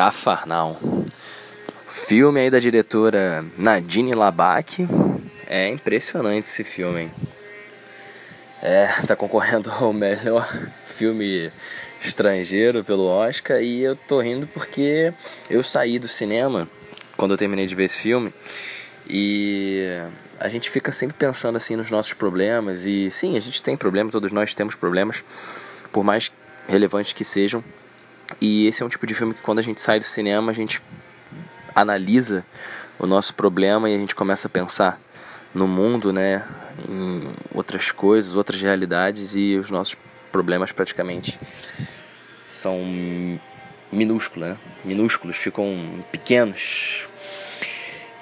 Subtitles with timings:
[0.00, 0.80] Cafarnal.
[1.90, 4.88] Filme aí da diretora Nadine Labak.
[5.46, 7.12] É impressionante esse filme, hein?
[8.62, 10.48] É, tá concorrendo ao melhor
[10.86, 11.52] filme
[12.02, 15.12] estrangeiro pelo Oscar e eu tô rindo porque
[15.50, 16.66] eu saí do cinema
[17.14, 18.32] quando eu terminei de ver esse filme
[19.06, 19.86] e
[20.38, 24.10] a gente fica sempre pensando assim nos nossos problemas e sim, a gente tem problema,
[24.10, 25.22] todos nós temos problemas,
[25.92, 26.32] por mais
[26.66, 27.62] relevantes que sejam.
[28.40, 30.54] E esse é um tipo de filme que quando a gente sai do cinema, a
[30.54, 30.82] gente
[31.74, 32.44] analisa
[32.98, 35.00] o nosso problema e a gente começa a pensar
[35.54, 36.46] no mundo, né,
[36.88, 37.22] em
[37.54, 39.96] outras coisas, outras realidades e os nossos
[40.30, 41.40] problemas praticamente
[42.48, 42.78] são
[43.90, 44.56] minúsculos, né?
[44.84, 47.06] minúsculos, ficam pequenos.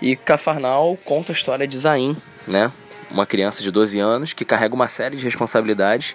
[0.00, 2.16] E Cafarnal conta a história de Zain,
[2.46, 2.72] né?
[3.10, 6.14] uma criança de 12 anos que carrega uma série de responsabilidades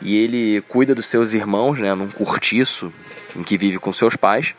[0.00, 2.92] e ele cuida dos seus irmãos, né, num cortiço
[3.36, 4.54] em que vive com seus pais,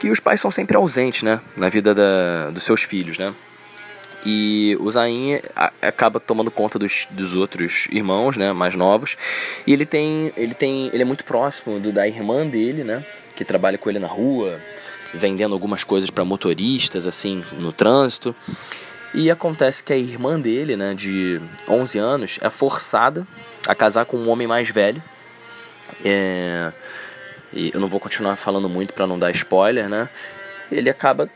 [0.00, 3.34] que os pais são sempre ausentes, né, na vida da, dos seus filhos, né.
[4.24, 5.40] E o Zain
[5.80, 9.16] acaba tomando conta dos, dos outros irmãos, né, mais novos.
[9.66, 13.04] E ele tem, ele tem, ele é muito próximo do, da irmã dele, né,
[13.34, 14.60] que trabalha com ele na rua,
[15.12, 18.34] vendendo algumas coisas para motoristas, assim, no trânsito.
[19.14, 23.26] E acontece que a irmã dele, né, de 11 anos, é forçada
[23.66, 25.02] a casar com um homem mais velho.
[26.04, 26.72] É...
[27.52, 30.08] E eu não vou continuar falando muito para não dar spoiler, né?
[30.70, 31.28] Ele acaba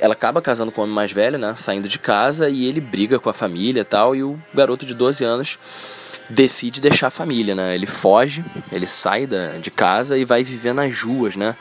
[0.00, 1.54] ela acaba casando com um homem mais velho, né?
[1.56, 4.16] Saindo de casa e ele briga com a família e tal.
[4.16, 7.74] E o garoto de 12 anos decide deixar a família, né?
[7.74, 11.54] Ele foge, ele sai da, de casa e vai viver nas ruas, né?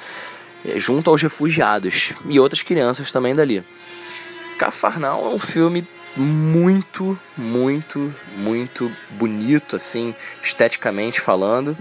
[0.76, 3.64] Junto aos refugiados e outras crianças também dali.
[4.58, 11.78] Cafarnal é um filme muito, muito, muito bonito, assim, esteticamente falando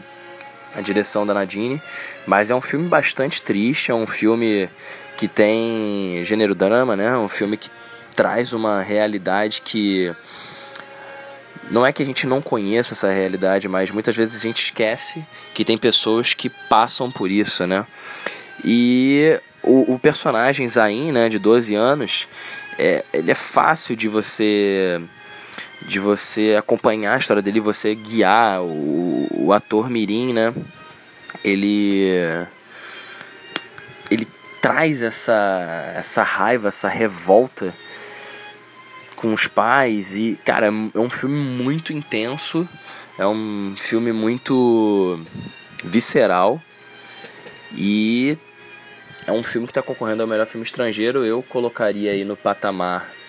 [0.74, 1.82] a direção da Nadine,
[2.26, 4.68] mas é um filme bastante triste, é um filme
[5.16, 7.16] que tem gênero drama, né?
[7.16, 7.68] Um filme que
[8.14, 10.14] traz uma realidade que
[11.70, 15.24] não é que a gente não conheça essa realidade, mas muitas vezes a gente esquece
[15.54, 17.86] que tem pessoas que passam por isso, né?
[18.64, 22.28] E o, o personagem Zain, né, de 12 anos,
[22.78, 25.00] é, ele é fácil de você
[25.82, 30.54] de você acompanhar a história dele, você guiar o, o ator Mirim, né?
[31.44, 32.08] Ele
[34.10, 34.26] ele
[34.60, 37.74] traz essa essa raiva, essa revolta
[39.16, 42.68] com os pais e cara, é um filme muito intenso,
[43.18, 45.20] é um filme muito
[45.84, 46.60] visceral
[47.72, 48.36] e
[49.26, 51.24] é um filme que está concorrendo ao melhor filme estrangeiro.
[51.24, 53.19] Eu colocaria aí no patamar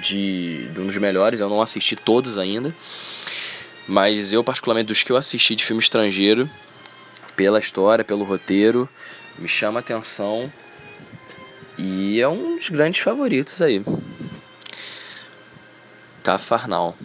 [0.00, 1.40] de, de um dos melhores.
[1.40, 2.74] Eu não assisti todos ainda.
[3.86, 6.48] Mas eu, particularmente, dos que eu assisti de filme estrangeiro,
[7.36, 8.88] pela história, pelo roteiro,
[9.38, 10.50] me chama atenção.
[11.76, 13.82] E é um dos grandes favoritos aí.
[16.22, 16.96] Cafarnal.